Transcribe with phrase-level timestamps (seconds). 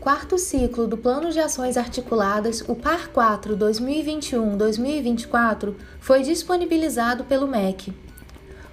[0.00, 7.92] quarto ciclo do Plano de Ações Articuladas, o PAR 4 2021-2024, foi disponibilizado pelo MEC.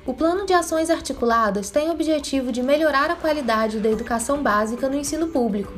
[0.06, 4.88] O Plano de Ações Articuladas tem o objetivo de melhorar a qualidade da educação básica
[4.88, 5.74] no ensino público.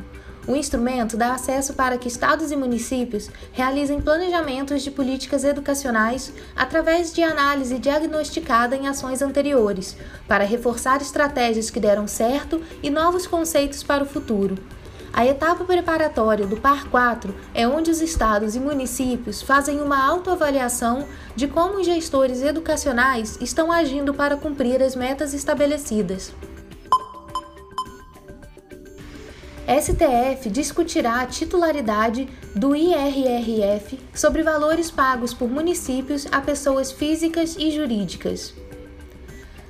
[0.48, 7.11] O instrumento dá acesso para que estados e municípios realizem planejamentos de políticas educacionais através
[7.11, 9.97] de análise diagnosticada em ações anteriores,
[10.27, 14.55] para reforçar estratégias que deram certo e novos conceitos para o futuro.
[15.12, 21.05] A etapa preparatória do PAR 4 é onde os estados e municípios fazem uma autoavaliação
[21.36, 26.31] de como os gestores educacionais estão agindo para cumprir as metas estabelecidas.
[29.70, 37.70] STF discutirá a titularidade do IRRF sobre valores pagos por municípios a pessoas físicas e
[37.70, 38.53] jurídicas.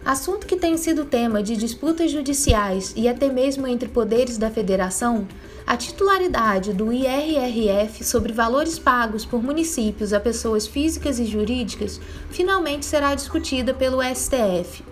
[0.04, 5.28] Assunto que tem sido tema de disputas judiciais e até mesmo entre poderes da federação,
[5.68, 12.00] a titularidade do IRRF sobre valores pagos por municípios a pessoas físicas e jurídicas
[12.32, 14.84] finalmente será discutida pelo STF.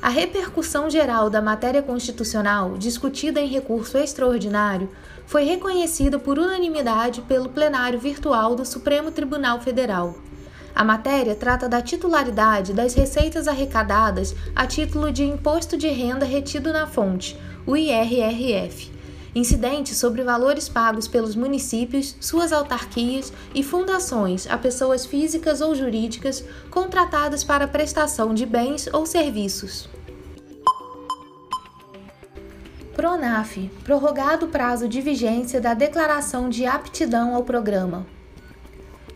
[0.00, 4.88] A repercussão geral da matéria constitucional, discutida em recurso extraordinário,
[5.26, 10.14] foi reconhecida por unanimidade pelo plenário virtual do Supremo Tribunal Federal.
[10.74, 16.72] A matéria trata da titularidade das receitas arrecadadas a título de imposto de renda retido
[16.72, 18.90] na fonte, o IRRF,
[19.34, 26.44] incidentes sobre valores pagos pelos municípios, suas autarquias e fundações a pessoas físicas ou jurídicas
[26.70, 29.88] contratadas para prestação de bens ou serviços.
[32.94, 38.06] Pronaf prorrogado o prazo de vigência da declaração de aptidão ao programa.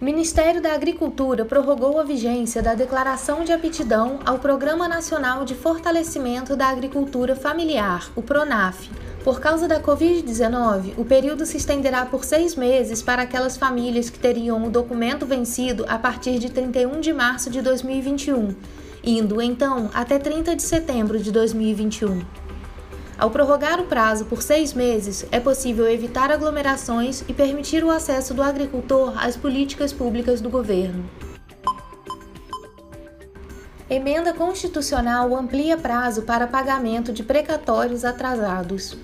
[0.05, 5.55] O Ministério da Agricultura prorrogou a vigência da declaração de aptidão ao Programa Nacional de
[5.55, 8.91] Fortalecimento da Agricultura Familiar, o PRONAF.
[9.25, 14.19] Por causa da Covid-19, o período se estenderá por seis meses para aquelas famílias que
[14.19, 18.55] teriam o documento vencido a partir de 31 de março de 2021,
[19.03, 22.44] indo então até 30 de setembro de 2021.
[23.17, 28.35] Ao prorrogar o prazo por seis meses, é possível evitar aglomerações e permitir o acesso
[28.35, 31.05] do agricultor às políticas públicas do governo.
[33.89, 38.97] Emenda constitucional amplia prazo para pagamento de precatórios atrasados.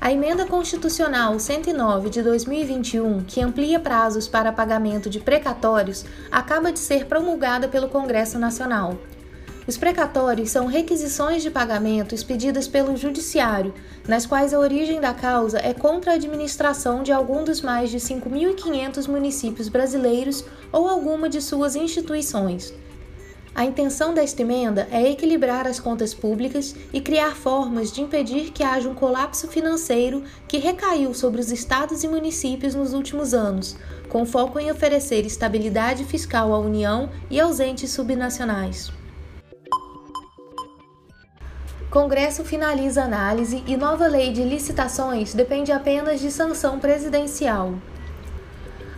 [0.00, 6.80] A Emenda Constitucional 109 de 2021, que amplia prazos para pagamento de precatórios, acaba de
[6.80, 8.98] ser promulgada pelo Congresso Nacional.
[9.64, 13.72] Os precatórios são requisições de pagamento expedidas pelo Judiciário,
[14.08, 17.98] nas quais a origem da causa é contra a administração de algum dos mais de
[17.98, 22.74] 5.500 municípios brasileiros ou alguma de suas instituições.
[23.54, 28.64] A intenção desta emenda é equilibrar as contas públicas e criar formas de impedir que
[28.64, 33.76] haja um colapso financeiro que recaiu sobre os estados e municípios nos últimos anos,
[34.08, 38.90] com foco em oferecer estabilidade fiscal à União e aos entes subnacionais.
[41.92, 47.74] Congresso finaliza análise e nova lei de licitações depende apenas de sanção presidencial.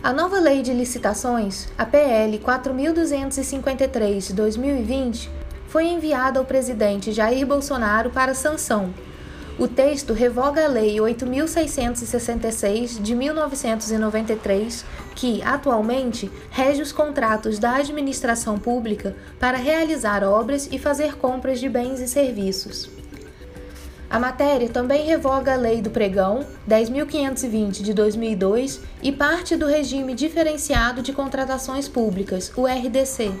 [0.01, 5.29] A nova lei de licitações, a PL 4253 de 2020,
[5.67, 8.93] foi enviada ao presidente Jair Bolsonaro para sanção.
[9.57, 14.83] O texto revoga a Lei 8.666 de 1993,
[15.15, 21.69] que, atualmente, rege os contratos da administração pública para realizar obras e fazer compras de
[21.69, 22.89] bens e serviços.
[24.09, 30.13] A matéria também revoga a Lei do Pregão 10.520 de 2002 e parte do regime
[30.13, 33.31] diferenciado de contratações públicas, o RDC.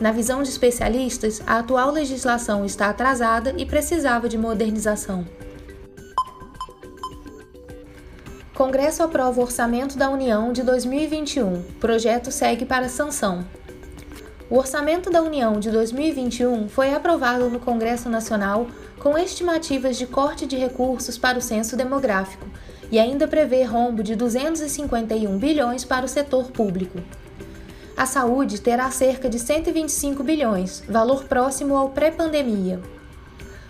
[0.00, 5.26] Na visão de especialistas, a atual legislação está atrasada e precisava de modernização.
[8.54, 11.62] Congresso aprova o Orçamento da União de 2021.
[11.78, 13.44] Projeto segue para sanção.
[14.48, 18.68] O Orçamento da União de 2021 foi aprovado no Congresso Nacional
[18.98, 22.46] com estimativas de corte de recursos para o censo demográfico
[22.90, 26.98] e ainda prevê rombo de 251 bilhões para o setor público.
[28.00, 32.80] A saúde terá cerca de 125 bilhões, valor próximo ao pré-pandemia.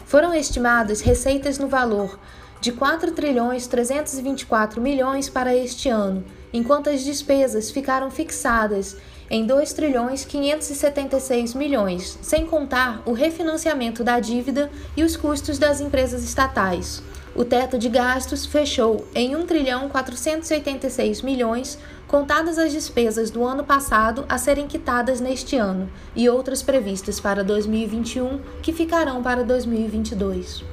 [0.07, 2.17] Foram estimadas receitas no valor
[2.61, 8.97] de 4 trilhões 324 milhões para este ano enquanto as despesas ficaram fixadas
[9.29, 15.81] em 2 trilhões 576 milhões, sem contar o refinanciamento da dívida e os custos das
[15.81, 17.03] empresas estatais.
[17.35, 21.79] O teto de gastos fechou em 1 trilhão 486 milhões,
[22.11, 27.45] contadas as despesas do ano passado a serem quitadas neste ano e outras previstas para
[27.45, 30.65] 2021 que ficarão para 2022.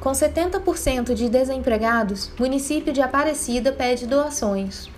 [0.00, 4.90] Com 70% de desempregados, município de Aparecida pede doações.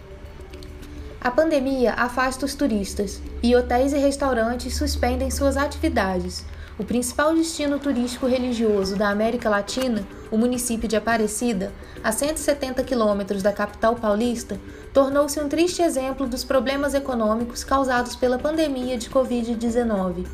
[1.20, 6.46] A pandemia afasta os turistas e hotéis e restaurantes suspendem suas atividades.
[6.80, 13.42] O principal destino turístico religioso da América Latina, o município de Aparecida, a 170 quilômetros
[13.42, 14.58] da capital paulista,
[14.90, 20.26] tornou-se um triste exemplo dos problemas econômicos causados pela pandemia de Covid-19.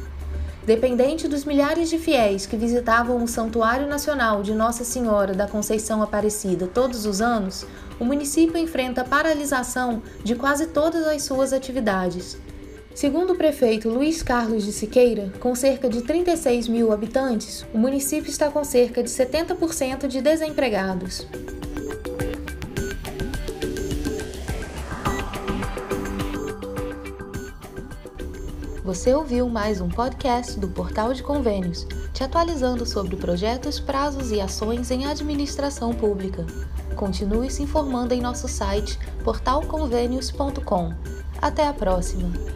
[0.64, 6.00] Dependente dos milhares de fiéis que visitavam o Santuário Nacional de Nossa Senhora da Conceição
[6.00, 7.66] Aparecida todos os anos,
[7.98, 12.38] o município enfrenta paralisação de quase todas as suas atividades.
[12.96, 18.30] Segundo o prefeito Luiz Carlos de Siqueira, com cerca de 36 mil habitantes, o município
[18.30, 21.26] está com cerca de 70% de desempregados.
[28.82, 34.40] Você ouviu mais um podcast do Portal de Convênios, te atualizando sobre projetos, prazos e
[34.40, 36.46] ações em administração pública.
[36.94, 40.94] Continue se informando em nosso site portalconvênios.com.
[41.42, 42.55] Até a próxima!